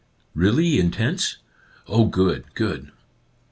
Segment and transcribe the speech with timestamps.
[0.33, 1.37] Really in tents?
[1.87, 2.91] Oh, good, good!"